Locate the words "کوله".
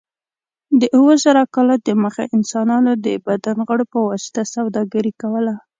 5.21-5.53